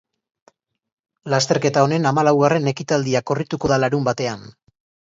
[1.33, 4.53] Lasterketa honen hamalaugarren ekitaldia korrituko da larunbatean.